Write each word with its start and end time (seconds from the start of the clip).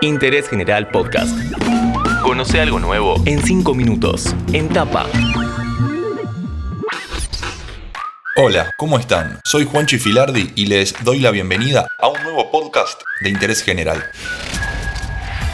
Interés 0.00 0.48
General 0.48 0.88
Podcast. 0.90 1.36
Conoce 2.22 2.60
algo 2.60 2.78
nuevo 2.78 3.16
en 3.26 3.42
5 3.42 3.74
minutos. 3.74 4.32
En 4.52 4.68
tapa. 4.68 5.06
Hola, 8.36 8.70
¿cómo 8.78 8.96
están? 9.00 9.40
Soy 9.44 9.64
Juanchi 9.64 9.98
Filardi 9.98 10.52
y 10.54 10.66
les 10.66 10.94
doy 11.02 11.18
la 11.18 11.32
bienvenida 11.32 11.88
a 11.98 12.06
un 12.06 12.22
nuevo 12.22 12.48
podcast 12.52 13.02
de 13.22 13.30
Interés 13.30 13.64
General. 13.64 14.00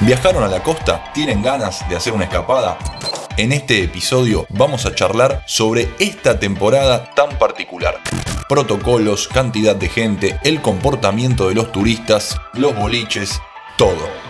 ¿Viajaron 0.00 0.42
a 0.42 0.48
la 0.48 0.62
costa? 0.62 1.10
¿Tienen 1.14 1.42
ganas 1.42 1.88
de 1.88 1.96
hacer 1.96 2.12
una 2.12 2.24
escapada? 2.24 2.76
En 3.38 3.52
este 3.52 3.82
episodio 3.82 4.46
vamos 4.50 4.84
a 4.84 4.94
charlar 4.94 5.44
sobre 5.46 5.88
esta 5.98 6.38
temporada 6.38 7.10
tan 7.14 7.38
particular. 7.38 8.00
Protocolos, 8.50 9.28
cantidad 9.28 9.74
de 9.74 9.88
gente, 9.88 10.38
el 10.44 10.60
comportamiento 10.60 11.48
de 11.48 11.54
los 11.54 11.72
turistas, 11.72 12.38
los 12.52 12.76
boliches, 12.76 13.40
todo. 13.78 14.25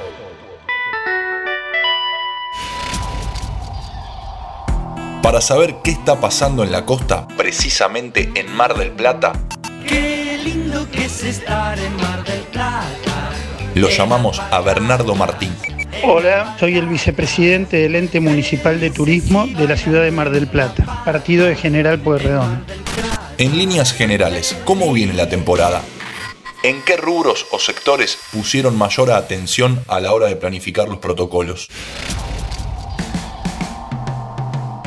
Para 5.37 5.45
saber 5.45 5.75
qué 5.85 5.91
está 5.91 6.19
pasando 6.19 6.65
en 6.65 6.73
la 6.73 6.87
costa, 6.87 7.29
precisamente 7.37 8.33
en 8.37 8.51
Mar 8.51 8.75
del 8.75 8.93
Plata, 8.93 9.35
Qué 9.87 10.39
lindo 10.43 10.91
que 10.91 11.05
es 11.05 11.25
estar 11.25 11.79
en 11.79 11.95
Mar 11.97 12.25
del 12.25 12.41
Plata. 12.45 13.33
lo 13.75 13.91
llamamos 13.91 14.41
a 14.41 14.61
Bernardo 14.63 15.15
Martín. 15.15 15.55
Hola, 16.05 16.57
soy 16.59 16.79
el 16.79 16.87
vicepresidente 16.87 17.77
del 17.77 17.97
ente 17.97 18.19
municipal 18.19 18.81
de 18.81 18.89
turismo 18.89 19.47
de 19.47 19.69
la 19.69 19.77
ciudad 19.77 20.01
de 20.05 20.11
Mar 20.11 20.31
del 20.31 20.47
Plata, 20.47 21.03
partido 21.05 21.45
de 21.45 21.55
General 21.55 21.99
Pueyrredón. 22.01 22.65
En 23.37 23.59
líneas 23.59 23.93
generales, 23.93 24.57
¿cómo 24.65 24.91
viene 24.91 25.13
la 25.13 25.29
temporada? 25.29 25.83
¿En 26.63 26.81
qué 26.81 26.97
rubros 26.97 27.45
o 27.51 27.59
sectores 27.59 28.17
pusieron 28.33 28.75
mayor 28.79 29.13
atención 29.13 29.85
a 29.87 30.01
la 30.01 30.15
hora 30.15 30.29
de 30.29 30.37
planificar 30.37 30.89
los 30.89 30.97
protocolos? 30.97 31.69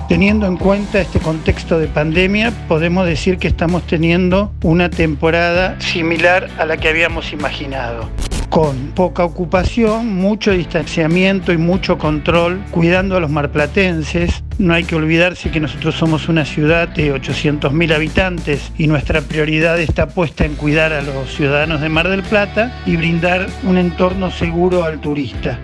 Teniendo 0.09 0.47
en 0.47 0.57
cuenta 0.57 0.99
este 0.99 1.19
contexto 1.19 1.77
de 1.77 1.85
pandemia, 1.85 2.51
podemos 2.67 3.05
decir 3.05 3.37
que 3.37 3.47
estamos 3.47 3.85
teniendo 3.85 4.51
una 4.63 4.89
temporada 4.89 5.79
similar 5.79 6.49
a 6.57 6.65
la 6.65 6.77
que 6.77 6.89
habíamos 6.89 7.31
imaginado. 7.31 8.09
Con 8.49 8.93
poca 8.95 9.23
ocupación, 9.23 10.15
mucho 10.15 10.49
distanciamiento 10.49 11.53
y 11.53 11.57
mucho 11.57 11.99
control, 11.99 12.59
cuidando 12.71 13.17
a 13.17 13.19
los 13.19 13.29
marplatenses. 13.29 14.43
No 14.57 14.73
hay 14.73 14.83
que 14.83 14.95
olvidarse 14.95 15.51
que 15.51 15.59
nosotros 15.59 15.93
somos 15.93 16.27
una 16.27 16.43
ciudad 16.43 16.87
de 16.87 17.13
800.000 17.13 17.93
habitantes 17.93 18.71
y 18.79 18.87
nuestra 18.87 19.21
prioridad 19.21 19.79
está 19.79 20.07
puesta 20.07 20.43
en 20.43 20.55
cuidar 20.55 20.91
a 20.91 21.03
los 21.03 21.35
ciudadanos 21.35 21.81
de 21.81 21.89
Mar 21.89 22.09
del 22.09 22.23
Plata 22.23 22.81
y 22.87 22.95
brindar 22.95 23.45
un 23.61 23.77
entorno 23.77 24.31
seguro 24.31 24.83
al 24.83 24.99
turista. 24.99 25.59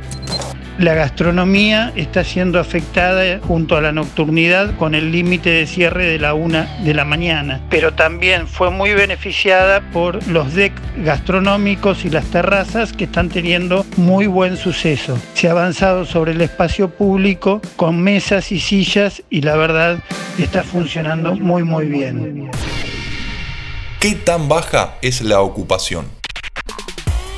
La 0.78 0.94
gastronomía 0.94 1.94
está 1.96 2.26
siendo 2.26 2.60
afectada 2.60 3.40
junto 3.40 3.78
a 3.78 3.82
la 3.82 3.94
nocturnidad 3.94 4.76
con 4.76 4.94
el 4.94 5.10
límite 5.10 5.50
de 5.50 5.68
cierre 5.68 6.06
de 6.06 6.20
la 6.20 6.34
una 6.34 6.66
de 6.84 6.94
la 6.94 7.06
mañana, 7.06 7.62
pero 7.70 7.94
también 7.94 8.46
fue 8.46 8.72
muy 8.72 8.94
beneficiada 8.94 9.80
por 9.92 10.28
los 10.28 10.54
deck 10.54 10.74
gastronómicos 10.98 12.04
y 12.04 12.10
las 12.10 12.26
terrazas 12.26 12.92
que 12.92 13.06
están 13.06 13.30
teniendo 13.30 13.86
muy 13.96 14.28
buen 14.28 14.58
suceso. 14.58 15.18
Se 15.34 15.48
ha 15.48 15.52
avanzado 15.52 16.04
sobre 16.04 16.34
el 16.34 16.42
espacio 16.42 16.90
público 16.90 17.62
con 17.78 18.02
mesas 18.02 18.52
y 18.52 18.60
sillas 18.60 19.24
y 19.30 19.42
la 19.42 19.56
verdad 19.56 20.00
está 20.38 20.62
funcionando 20.64 21.36
muy 21.36 21.64
muy 21.64 21.86
bien. 21.86 22.52
¿Qué 24.02 24.14
tan 24.16 24.50
baja 24.50 24.96
es 25.02 25.22
la 25.22 25.40
ocupación? 25.40 26.15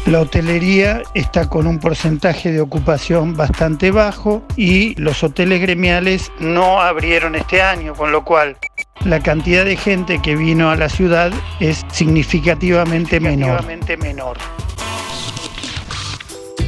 La 0.08 0.22
hotelería 0.22 1.04
está 1.16 1.50
con 1.50 1.68
un 1.68 1.80
porcentaje 1.80 2.54
de 2.54 2.62
ocupación 2.62 3.36
bastante 3.36 3.92
bajo 3.92 4.42
y 4.56 4.96
los 4.96 5.22
hoteles 5.22 5.60
gremiales 5.60 6.32
no 6.40 6.80
abrieron 6.80 7.36
este 7.36 7.62
año, 7.62 7.94
con 7.94 8.14
lo 8.14 8.24
cual 8.24 8.56
la 9.04 9.20
cantidad 9.20 9.66
de 9.66 9.76
gente 9.76 10.22
que 10.22 10.38
vino 10.38 10.72
a 10.72 10.78
la 10.78 10.88
ciudad 10.88 11.34
es 11.60 11.86
significativamente 11.92 13.20
menor. 13.20 13.62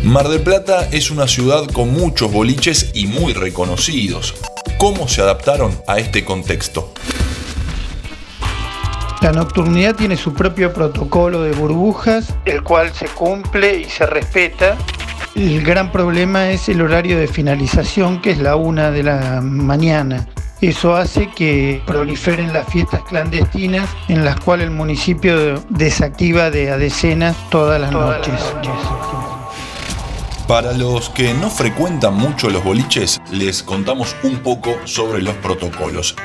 Mar 0.04 0.28
del 0.28 0.42
Plata 0.42 0.90
es 0.92 1.10
una 1.10 1.26
ciudad 1.26 1.66
con 1.68 1.94
muchos 1.94 2.34
boliches 2.34 2.92
y 2.94 3.08
muy 3.08 3.32
reconocidos. 3.32 4.36
¿Cómo 4.78 5.08
se 5.08 5.22
adaptaron 5.22 5.72
a 5.88 6.00
este 6.00 6.26
contexto? 6.26 6.92
La 9.22 9.34
nocturnidad 9.34 9.96
tiene 9.96 10.16
su 10.16 10.34
propio 10.34 10.72
protocolo 10.72 11.42
de 11.42 11.52
burbujas, 11.52 12.34
el 12.46 12.64
cual 12.64 12.94
se 12.94 13.06
cumple 13.08 13.80
y 13.80 13.86
se 13.86 14.06
respeta. 14.06 14.78
El 15.36 15.62
gran 15.62 15.92
problema 15.92 16.50
es 16.52 16.70
el 16.70 16.82
horario 16.82 17.20
de 17.20 17.28
finalización, 17.28 18.22
que 18.22 18.32
es 18.32 18.38
la 18.38 18.56
una 18.56 18.92
de 18.92 19.04
la 19.04 19.42
mañana. 19.42 20.26
Eso 20.62 20.96
hace 20.96 21.30
que 21.32 21.82
proliferen 21.86 22.54
las 22.54 22.68
fiestas 22.70 23.02
clandestinas 23.04 23.90
en 24.08 24.24
las 24.24 24.40
cuales 24.40 24.68
el 24.68 24.72
municipio 24.72 25.64
desactiva 25.70 26.50
de 26.50 26.72
a 26.72 26.78
decenas 26.78 27.36
todas 27.50 27.80
las 27.80 27.92
noches. 27.92 28.42
Para 30.48 30.74
los 30.74 31.10
que 31.10 31.34
no 31.34 31.50
frecuentan 31.50 32.16
mucho 32.16 32.50
los 32.50 32.64
boliches, 32.64 33.22
les 33.32 33.64
contamos 33.64 34.16
un 34.24 34.40
poco 34.40 34.76
sobre 34.86 35.22
los 35.22 35.36
protocolos. 35.36 36.16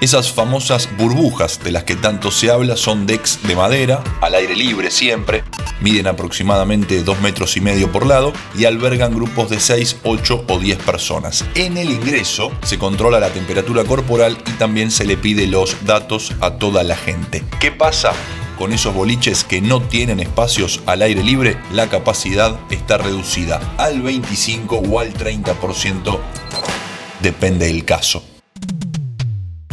Esas 0.00 0.30
famosas 0.30 0.88
burbujas 0.96 1.58
de 1.64 1.72
las 1.72 1.82
que 1.82 1.96
tanto 1.96 2.30
se 2.30 2.52
habla 2.52 2.76
son 2.76 3.04
decks 3.04 3.40
de 3.42 3.56
madera, 3.56 4.04
al 4.20 4.36
aire 4.36 4.54
libre 4.54 4.92
siempre, 4.92 5.42
miden 5.80 6.06
aproximadamente 6.06 7.02
2 7.02 7.20
metros 7.20 7.56
y 7.56 7.60
medio 7.60 7.90
por 7.90 8.06
lado 8.06 8.32
y 8.56 8.64
albergan 8.64 9.12
grupos 9.12 9.50
de 9.50 9.58
6, 9.58 9.96
8 10.04 10.44
o 10.46 10.58
10 10.60 10.78
personas. 10.78 11.44
En 11.56 11.76
el 11.76 11.90
ingreso 11.90 12.52
se 12.62 12.78
controla 12.78 13.18
la 13.18 13.30
temperatura 13.30 13.82
corporal 13.82 14.38
y 14.46 14.52
también 14.52 14.92
se 14.92 15.04
le 15.04 15.16
pide 15.16 15.48
los 15.48 15.84
datos 15.84 16.32
a 16.40 16.52
toda 16.52 16.84
la 16.84 16.94
gente. 16.94 17.42
¿Qué 17.58 17.72
pasa? 17.72 18.12
Con 18.56 18.72
esos 18.72 18.94
boliches 18.94 19.42
que 19.42 19.60
no 19.60 19.82
tienen 19.82 20.20
espacios 20.20 20.80
al 20.86 21.02
aire 21.02 21.24
libre, 21.24 21.60
la 21.72 21.88
capacidad 21.88 22.56
está 22.70 22.98
reducida 22.98 23.60
al 23.78 24.00
25 24.02 24.76
o 24.76 25.00
al 25.00 25.12
30%, 25.12 26.20
depende 27.20 27.66
del 27.66 27.84
caso. 27.84 28.37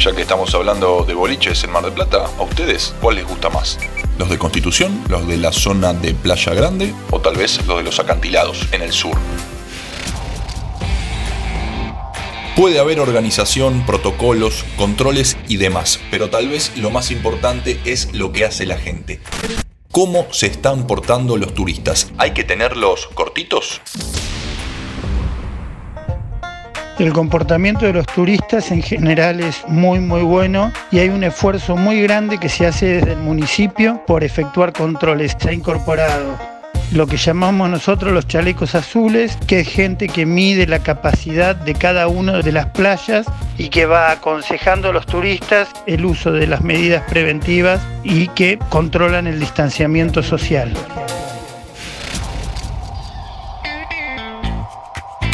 Ya 0.05 0.13
que 0.13 0.21
estamos 0.21 0.53
hablando 0.53 1.03
de 1.03 1.15
boliches 1.15 1.63
en 1.63 1.71
Mar 1.71 1.83
del 1.83 1.93
Plata, 1.93 2.27
¿a 2.37 2.43
ustedes 2.43 2.93
cuál 3.01 3.15
les 3.15 3.27
gusta 3.27 3.49
más? 3.49 3.79
¿Los 4.19 4.29
de 4.29 4.37
Constitución? 4.37 5.03
¿Los 5.09 5.27
de 5.27 5.35
la 5.35 5.51
zona 5.51 5.93
de 5.93 6.13
Playa 6.13 6.53
Grande? 6.53 6.93
¿O 7.09 7.19
tal 7.19 7.35
vez 7.35 7.65
los 7.65 7.77
de 7.77 7.83
los 7.83 7.99
acantilados 7.99 8.67
en 8.71 8.83
el 8.83 8.91
sur? 8.91 9.17
Puede 12.55 12.77
haber 12.77 12.99
organización, 12.99 13.83
protocolos, 13.87 14.63
controles 14.77 15.37
y 15.47 15.57
demás, 15.57 15.99
pero 16.11 16.29
tal 16.29 16.49
vez 16.49 16.77
lo 16.77 16.91
más 16.91 17.09
importante 17.09 17.79
es 17.85 18.13
lo 18.13 18.31
que 18.31 18.45
hace 18.45 18.67
la 18.67 18.77
gente. 18.77 19.21
¿Cómo 19.91 20.27
se 20.29 20.45
están 20.45 20.85
portando 20.85 21.35
los 21.35 21.55
turistas? 21.55 22.11
¿Hay 22.19 22.35
que 22.35 22.43
tenerlos 22.43 23.07
cortitos? 23.15 23.81
El 26.97 27.11
comportamiento 27.11 27.85
de 27.85 27.91
los 27.91 28.07
turistas 28.07 28.71
en 28.71 28.81
general 28.81 29.41
es 29.41 29.67
muy 29.67 29.99
muy 29.99 30.21
bueno 30.21 30.71
y 30.91 30.99
hay 30.99 31.09
un 31.09 31.25
esfuerzo 31.25 31.75
muy 31.75 32.01
grande 32.01 32.37
que 32.37 32.47
se 32.47 32.65
hace 32.65 32.85
desde 32.85 33.13
el 33.13 33.19
municipio 33.19 34.01
por 34.07 34.23
efectuar 34.23 34.71
controles. 34.71 35.35
Se 35.37 35.49
ha 35.49 35.53
incorporado 35.53 36.37
lo 36.93 37.07
que 37.07 37.17
llamamos 37.17 37.69
nosotros 37.69 38.13
los 38.13 38.27
chalecos 38.27 38.75
azules, 38.75 39.37
que 39.47 39.61
es 39.61 39.67
gente 39.67 40.07
que 40.07 40.25
mide 40.25 40.67
la 40.67 40.79
capacidad 40.79 41.55
de 41.55 41.73
cada 41.73 42.07
una 42.07 42.41
de 42.41 42.51
las 42.53 42.67
playas 42.67 43.25
y 43.57 43.67
que 43.67 43.85
va 43.85 44.11
aconsejando 44.11 44.89
a 44.89 44.93
los 44.93 45.05
turistas 45.05 45.67
el 45.87 46.05
uso 46.05 46.31
de 46.31 46.47
las 46.47 46.61
medidas 46.61 47.03
preventivas 47.09 47.81
y 48.03 48.29
que 48.29 48.57
controlan 48.69 49.27
el 49.27 49.39
distanciamiento 49.39 50.23
social. 50.23 50.71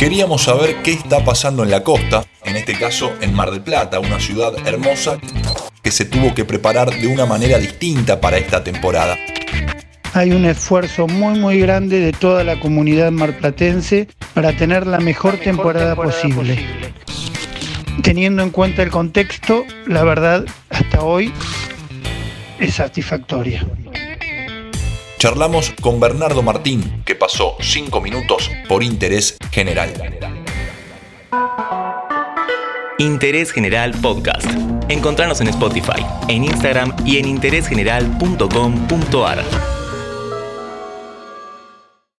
Queríamos 0.01 0.41
saber 0.41 0.77
qué 0.81 0.93
está 0.93 1.23
pasando 1.23 1.63
en 1.63 1.69
la 1.69 1.83
costa, 1.83 2.25
en 2.43 2.55
este 2.55 2.73
caso 2.73 3.13
en 3.21 3.35
Mar 3.35 3.51
del 3.51 3.61
Plata, 3.61 3.99
una 3.99 4.19
ciudad 4.19 4.51
hermosa 4.67 5.19
que 5.83 5.91
se 5.91 6.05
tuvo 6.05 6.33
que 6.33 6.43
preparar 6.43 6.89
de 6.89 7.05
una 7.05 7.27
manera 7.27 7.59
distinta 7.59 8.19
para 8.19 8.39
esta 8.39 8.63
temporada. 8.63 9.15
Hay 10.15 10.31
un 10.31 10.45
esfuerzo 10.45 11.05
muy 11.05 11.37
muy 11.37 11.59
grande 11.59 11.99
de 11.99 12.13
toda 12.13 12.43
la 12.43 12.59
comunidad 12.59 13.11
marplatense 13.11 14.07
para 14.33 14.57
tener 14.57 14.87
la 14.87 14.99
mejor, 14.99 15.37
temporada, 15.37 15.95
posible. 15.95 16.57
Teniendo 18.01 18.41
en 18.41 18.49
cuenta 18.49 18.81
el 18.81 18.89
contexto, 18.89 19.65
la 19.85 20.03
verdad 20.03 20.45
hasta 20.71 21.03
hoy 21.03 21.31
es 22.59 22.73
satisfactoria. 22.73 23.67
Charlamos 25.21 25.69
con 25.81 25.99
Bernardo 25.99 26.41
Martín, 26.41 27.03
que 27.05 27.13
pasó 27.13 27.55
5 27.59 28.01
minutos 28.01 28.49
por 28.67 28.81
interés 28.81 29.37
general. 29.51 29.93
Interés 32.97 33.51
General 33.51 33.91
Podcast. 34.01 34.47
Encontrarnos 34.89 35.39
en 35.41 35.49
Spotify, 35.49 36.03
en 36.27 36.45
Instagram 36.45 36.95
y 37.05 37.19
en 37.19 37.27
interésgeneral.com.ar. 37.27 39.70